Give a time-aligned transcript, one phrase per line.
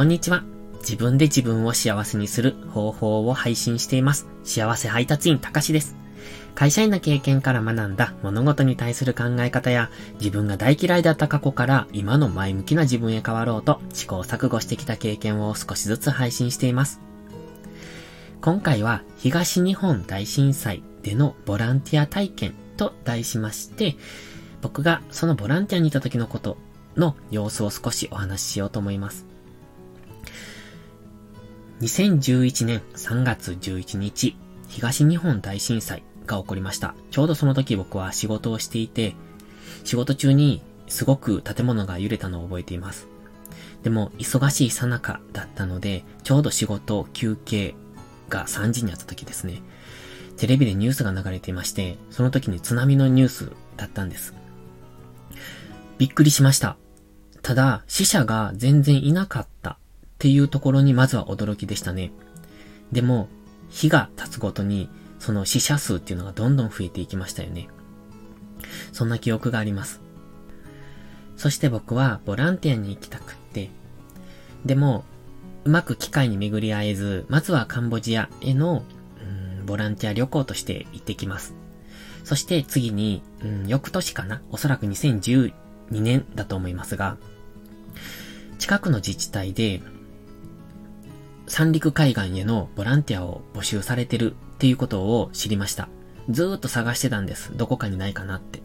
[0.00, 0.44] こんにちは。
[0.78, 4.26] 自分で自分を幸せにする方法を配信しています。
[4.44, 5.94] 幸せ配達員たかしです。
[6.54, 17.02] 会社員の経験から学んだ物事に対する考え方や自分が大嫌いだった過去から今の前向きな自分へ変わろうと試行錯誤してきた経験を少しずつ配信しています。
[18.40, 23.96] 今回は東日本大震災でのボランティア体験と題しまして、
[24.62, 26.56] 僕がそのボランティアにいた時のこと
[26.96, 29.28] の様子を少しお話ししようと思います。
[31.80, 34.36] 2011年3月11日、
[34.68, 36.94] 東日本大震災が起こりました。
[37.10, 39.14] ちょうどその時僕は仕事をしていて、
[39.84, 43.08] 仕事中にすごく建物が揺れたのを覚えています。
[43.82, 47.74] でも、忙しいさなかだったので、ちょうど仕事、休憩
[48.28, 49.62] が3時にあった時ですね。
[50.36, 54.34] テレビでニュースが流れていまして、その時に津波のニュースだったんです。
[55.96, 56.76] びっくりしました。
[57.40, 59.46] ただ、死者が全然いなかっ
[60.20, 62.12] っていうところにまずは驚きでしたね。
[62.92, 63.30] でも、
[63.70, 67.68] 日が経つごとに、その死者数っていうのがどんどん増えていきましたよね。
[68.92, 70.02] そんな記憶があります。
[71.38, 73.70] そして僕はボランティアに行きたくって、
[74.66, 75.06] でも、
[75.64, 78.84] うまく機会に巡り合えず、まずはカンボジアへの、
[79.58, 81.54] うん、ボランティア旅行として行ってきます。
[82.24, 84.42] そして次に、うん、翌年かな？
[84.50, 85.52] おそらく2012
[85.92, 87.16] 年だと思いますが、
[88.58, 89.80] 近くの自治体で、
[91.50, 95.88] 三陸海岸へのボランティアを募集されてるっていうことを知りました。
[96.28, 97.56] ずーっと探してたんです。
[97.56, 98.62] どこかにないかなって。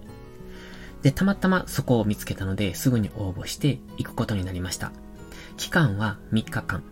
[1.01, 4.91] で、たまたまそこを見つけたので、すぐに応募して行くことになりました。
[5.57, 6.83] 期間は3日間。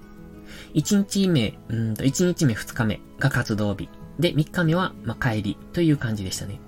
[0.74, 3.88] 1日目、うんと、1日目2日目が活動日。
[4.18, 6.60] で、3日目は、ま、帰りという感じでしたね。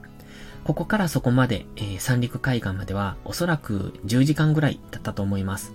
[0.65, 5.73] ここからそこまで、えー、三陸海岸までは、おそらく10時間ぐらいだったと思います。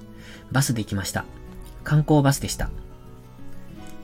[0.53, 1.25] バスで行きました。
[1.83, 2.71] 観光バスでした。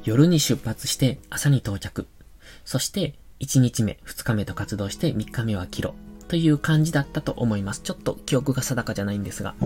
[0.06, 2.06] 夜に出発して朝に到着。
[2.64, 5.96] そして、1日目、2日目と活動して3日目はキロ。
[6.28, 7.80] という感じだったと思います。
[7.82, 9.56] ちょっと記憶が定かじゃないんですが。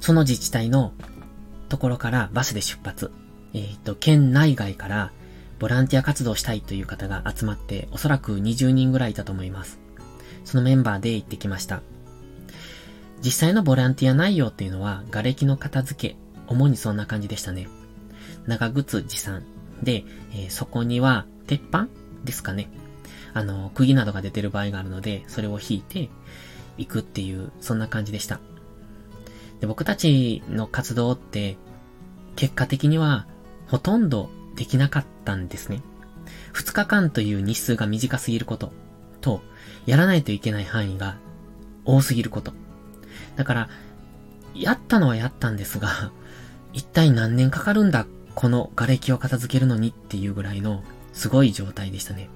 [0.00, 0.92] その自治体の
[1.68, 3.12] ところからバスで出発。
[3.54, 5.12] えっ、ー、と、県内外から
[5.60, 9.78] ボランティア活動したいという方が集まって、おそらく20人ぐらいいたと思います。
[10.44, 11.82] そのメンバーで行ってきました。
[13.22, 16.16] 実際のボランティア内容っていうのは、瓦礫の片付け、
[16.50, 17.68] 主にそんな感じでしたね。
[18.46, 19.44] 長靴持参。
[19.82, 21.88] で、えー、そこには、鉄板
[22.24, 22.68] ですかね。
[23.32, 26.10] あの、釘などが出てる場合があるので、それを引いて、
[26.76, 28.40] 行くっていう、そんな感じでした。
[29.60, 31.56] で、僕たちの活動って、
[32.34, 33.26] 結果的には、
[33.68, 35.82] ほとんどできなかったんですね。
[36.54, 38.72] 2日間という日数が短すぎること、
[39.20, 39.42] と、
[39.86, 41.16] やらないといけない範囲が
[41.84, 42.52] 多すぎること。
[43.36, 43.68] だから、
[44.54, 46.12] やったのはやったんですが、
[46.72, 52.28] 一体何年かかるんだ、この瓦礫を片付けるのにっていうぐらいのすごい状態でしたね。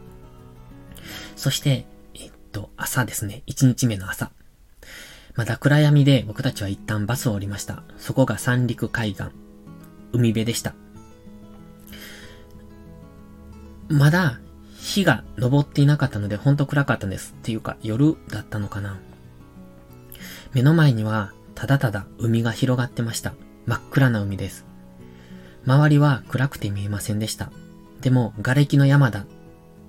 [1.37, 3.43] そして、えっと、朝ですね。
[3.47, 4.31] 一日目の朝。
[5.35, 7.83] まだ暗闇で僕たちは一旦バスを降りました。
[7.99, 9.25] そこが三陸海岸、
[10.13, 10.75] 海辺でした。
[13.89, 14.41] まだ
[14.79, 17.35] 日が昇っていなかったのでほんと暗かったんです。
[17.37, 18.99] っていうか夜だったのかな。
[20.53, 23.35] 目の前にはただただ海が広がってました。
[23.67, 24.67] 真っ暗な海です。
[25.67, 27.51] 周りは暗くて見えませんでした。
[28.01, 29.27] でも、瓦礫の山だっ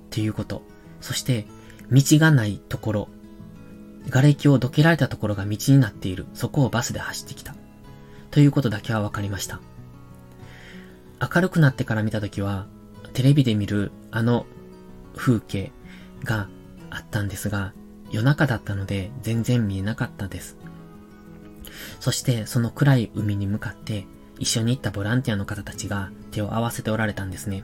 [0.10, 0.62] ていうこと。
[1.02, 1.46] そして、
[1.92, 3.10] 道がないところ。
[4.10, 6.26] 瓦礫をどけられたところが道になっている。
[6.34, 7.56] そこをバスで走ってきた。
[8.32, 9.60] ということだけは分かりました。
[11.22, 12.68] 明るくなってから見たときは、
[13.14, 14.46] テレビで見るあの
[15.16, 15.72] 風景
[16.24, 16.50] が
[16.90, 17.74] あったんですが、
[18.12, 20.58] 夜中だったので全然見えなかったです。
[22.00, 24.06] そしてその暗い海に向かって
[24.40, 27.64] 一緒に行ったボランティアの方たちが手を合わせておられたんですね。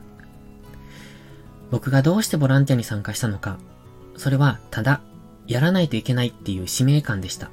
[1.70, 3.58] 僕がどうしてボランティアに参加したのか、
[4.16, 5.00] それはただ
[5.46, 7.50] やらないといけないっていう使命感でした。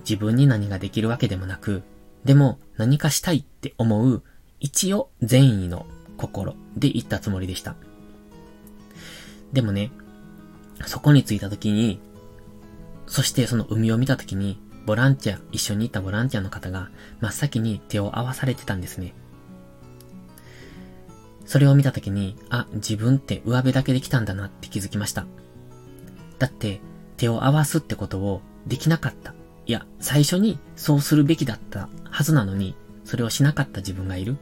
[0.00, 1.82] 自分に何ができるわけでもなく、
[2.24, 4.22] でも何かしたいって思う
[4.60, 5.86] 一応善意の
[6.16, 7.76] 心で行ったつもりでした。
[9.52, 9.90] でもね、
[10.86, 12.00] そこに着いた時に、
[13.06, 16.88] そしてその海を見た時に、ボランティア、一緒に行ったボランティアの方が
[17.20, 19.12] 真っ先に手を合わされてたんですね。
[21.44, 25.26] それを見たときに、あ、自分って上辺だけできたんだなって気づきました。
[26.38, 26.80] だって、
[27.18, 29.34] 手を合わすってことをできなかった。
[29.66, 32.74] いや、最初にそうするべきだったはずなのに、
[33.04, 34.38] それをしなかった自分がいる。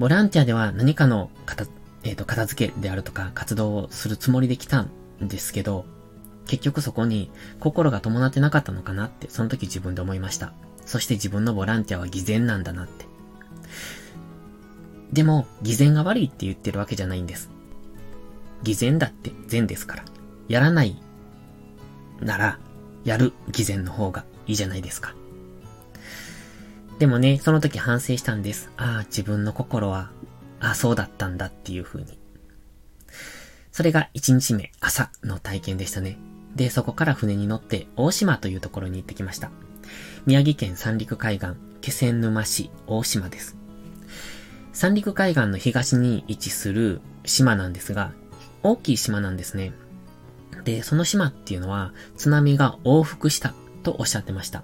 [0.00, 1.66] ボランティアでは何かの片、
[2.02, 4.90] えっ、ー、と、片付けであるとか活動をするつもりで来たん
[5.20, 5.84] ですけど、
[6.48, 7.30] 結局そこに
[7.60, 10.52] 心が伴ってなかったのかなって、その時自分で思いました。
[10.84, 13.06] そして自分のボランティアは偽善なんだなって。
[15.12, 17.50] でも、偽善が悪いって言ってるわけじゃないんです。
[18.62, 20.04] 偽善だって善ですから。
[20.48, 21.00] やらない
[22.20, 22.58] なら、
[23.04, 25.14] やる偽善の方がいいじゃないですか。
[26.98, 28.70] でもね、その時反省したんです。
[28.76, 30.10] ああ、自分の心は、
[30.60, 32.18] ああ、そうだったんだっていう風に。
[33.70, 36.18] それが1日目、朝の体験でしたね。
[36.56, 39.50] で、そこから船に乗って大島というところに行ってきました。
[40.26, 43.56] 宮城県三陸海岸、気仙沼市大島です。
[44.72, 48.12] 三陸海岸の東に位置する島なんですが、
[48.62, 49.72] 大きい島なんですね。
[50.64, 54.62] で、その島っていうのは津波が往復したとおっしゃってました。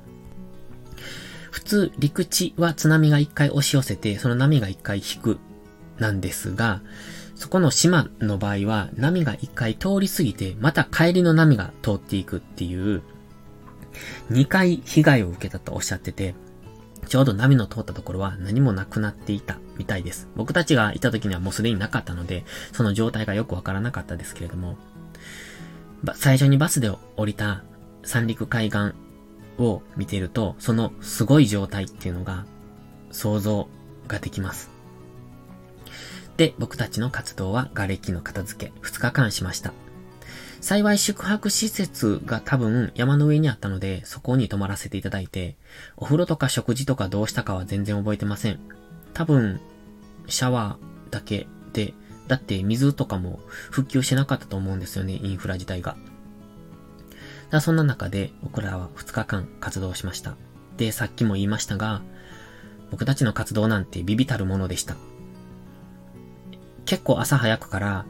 [1.51, 5.39] 普通、陸地は津波が一回押し寄せて、その波が一回引く、
[5.99, 6.83] なんですが、
[7.35, 13.03] そこの島の場合は、波が一回通り過ぎて、また帰りの波が通っていくっていう、
[14.31, 16.35] 二回被害を受けたとおっしゃってて、
[17.07, 20.29] ちょうど波の通ったところは何もなくなっていたみたいです。
[20.37, 24.77] 僕たちがいた時にはもうすでになかったので、その状態がよくわからなかったですけれども、
[26.15, 27.65] 最初にバスで降りた
[28.05, 28.93] 三陸海岸
[29.59, 32.47] を見ていると、そのすごい状態っていうのが
[33.11, 33.69] 想像
[34.09, 34.74] ができます。
[36.37, 39.73] で、僕たちの活動は瓦礫の片付け2日間しました。
[40.61, 45.57] 幸い宿泊施設が多分山の上にあったので、そこに泊まらせていただいて、
[45.97, 48.59] お風呂とか食事とかどうしたかは全然覚えてません。
[49.13, 49.61] 多分、
[50.27, 51.93] シャワーだけで、
[52.29, 53.41] だって水とかも
[53.71, 55.97] 復旧してなかったと思うんですよね、インフラ自体が。
[57.51, 60.35] だそんな中で僕らは2日間活動しました。
[60.79, 62.03] で、さっきも言いましたが、
[62.91, 64.97] 僕たちの活動なんてビビたるものでした。
[66.87, 68.07] 結構朝早くから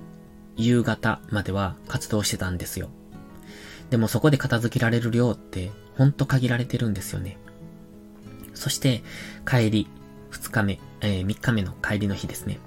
[0.56, 2.90] 夕方までは活動してたんですよ。
[3.90, 7.38] でもそこで片付けられる量ってほんと限られてるんですよね。
[8.54, 9.02] そして
[9.46, 9.88] 帰り、
[10.30, 12.58] 2日目、えー、3日目の帰りの日ですね。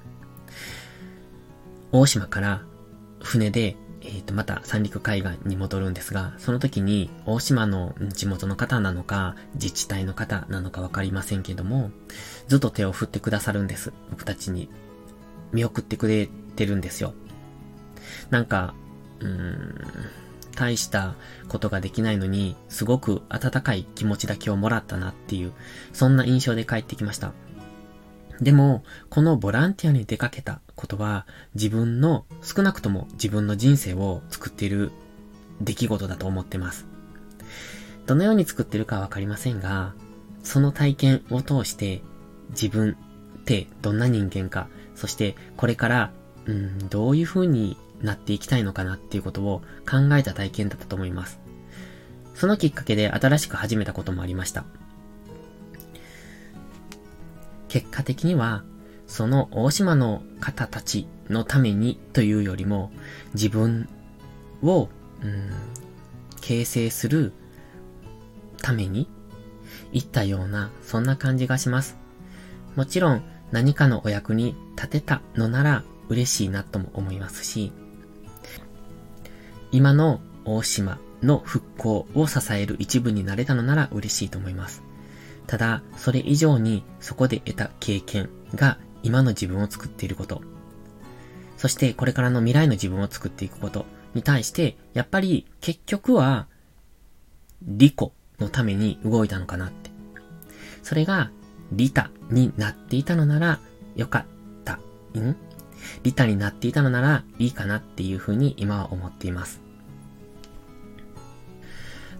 [1.92, 2.62] 大島から
[3.22, 11.92] 船で、えっ、ー、と、また三陸海岸に戻るんですが、その時に大島の地元の方なのか、自治体の方なのかわかりませんけども、
[12.48, 13.94] ずっと手を振ってくださるんです。
[14.12, 14.70] 僕たちに
[15.52, 17.14] 見送ってくれてるんですよ。
[18.30, 18.74] なんか、
[19.20, 19.76] うーん、
[20.56, 21.16] 大した
[21.48, 25.54] ことができないのに、すごく温かい気持ちだけをもらったなっていう、
[25.94, 27.34] そんな印象で帰ってきました。
[28.42, 34.92] でも、このボランティアに出かけたことは、自分の、少なくとも自分の人生を作っている
[35.62, 36.86] 出来事だと思ってます。
[38.06, 39.94] どのように作ってるかわかりませんが、
[40.44, 42.02] その体験を通して
[42.52, 42.98] 自分
[43.40, 46.12] ってどんな人間か、そしてこれから
[46.48, 51.40] うん、どういう風になっていきたいのかなっていうことを考えた体験だったと思います。
[52.34, 54.64] そのきっかけで新しく始めたこともありました。
[57.68, 58.64] 結果的には、
[59.08, 62.92] その大島の方たちのためにというよりも、
[63.34, 63.90] 自分
[64.64, 64.90] を、
[65.22, 65.50] うん、
[66.40, 67.34] 形成する
[68.62, 69.10] ために
[69.92, 71.98] 行ったような、そんな感じがします。
[72.76, 77.74] もちろん何かのお役に立てたのなら嬉しいなとも思いますし、
[79.72, 84.84] 今の大島の復興を支える一部になれたのなら嬉しいと思います。
[85.48, 90.42] ただ、それ以上にそこで得た経験が今の自分を作っていること、
[91.58, 96.48] そしてこれからの未来の自分を作っていくことに対して、やっぱり結局は
[97.64, 99.90] 利己のために動いたのかなって。
[100.84, 101.32] それが
[101.72, 103.60] 利他になっていたのなら
[103.96, 104.37] よかった。
[105.16, 105.36] ん？
[106.04, 109.62] 利他になっていたのならいいかなっていうふうに今は思っています。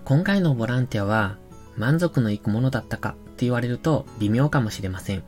[0.06, 1.38] 今回のボランティアは
[1.76, 5.24] 満足のいくものだったかって言われると微妙かもしれません。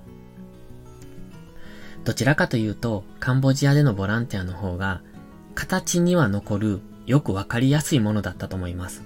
[2.06, 5.02] どちらかというと、カンボジアでのボランティアの方が、
[5.54, 9.04] 形には残る、よくわかりやすいものだったと思います。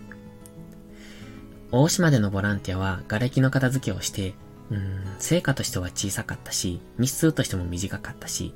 [1.72, 4.36] 大島でのボランティアは、瓦礫の片付けをして、
[4.74, 8.56] うん、成果としては小さかったし、日数としても短かったし、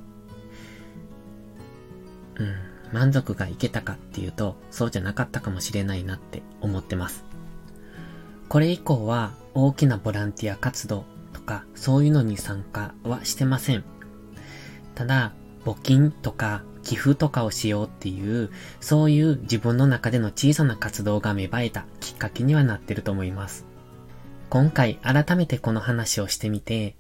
[2.39, 2.55] うん、
[2.91, 7.24] 満足がいけたかっていうと、そうじゃなかったかもしれないなって思ってます。
[8.50, 13.83] これ以降は大きなボランティア活動とかそういうのに参加はしてません。
[14.95, 15.33] ただ、
[15.65, 23.67] 募金とか寄付とかをしようっていう、そういう自分の中での小さな活動が芽生えたきっかけにはなってると思います。
[24.50, 26.96] 今回改めてこの話をしてみて、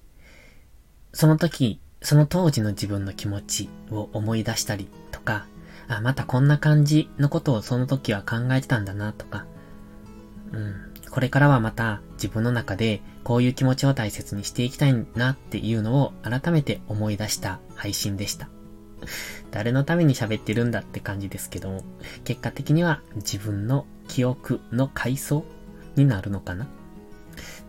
[1.13, 5.45] その時その当時の自分の気持ちを思い出したりとか、
[5.87, 9.45] あ、またこんな感じのことをその時は考えてたんだなとか、
[10.51, 18.49] うん、これからはまた自分の中でこういう気持ちを大切にしていきたいなっていうのを改めて思い出した配信でした。
[19.51, 21.83] 誰のために喋ってるんだって感じですけども、
[22.25, 25.45] 結果的には自分の記憶の回想
[25.95, 26.67] になるのかな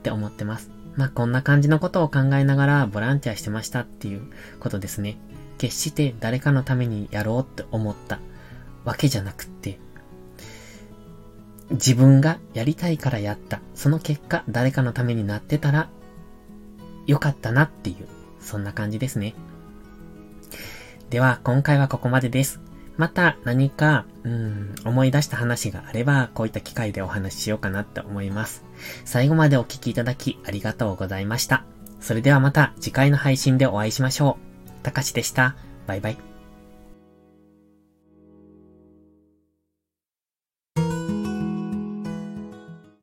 [0.09, 0.71] って思ってます。
[0.97, 4.23] まあ、こんな感じのことを考えながらボランティアしてましたっていう
[4.59, 5.19] ことですね。
[5.59, 8.19] 決して誰かのためにやろうって思った
[8.85, 9.79] わけじゃなくって、
[11.71, 13.61] 自分がやりたいからやった。
[13.75, 15.91] その結果、誰かのためになってたら、
[17.07, 18.09] よかったなっていう、
[18.41, 19.35] そんな感じですね。
[21.11, 22.61] では、今回はここまでです。
[22.99, 28.65] また何か、うん、思い出した話があれば、こういった機会でお話ししようかなって思います。
[29.05, 31.65] 最後までお聴きいただきありがとうございました。
[32.01, 34.37] それではまた次回の配信でお会いしましょ
[34.81, 34.83] う。
[34.83, 35.55] たかしでした。
[35.87, 36.28] バイバイ。